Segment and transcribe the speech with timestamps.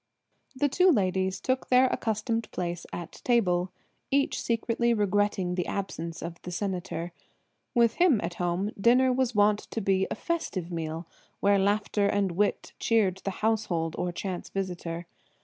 [0.55, 3.71] The two ladies took their accustomed places at table,
[4.09, 7.11] each secretly regretting the absence of the Senator.
[7.75, 11.05] With him at home, dinner was wont to be a festive meal,
[11.39, 15.05] where laughter and wit cheered the household or chance visitor.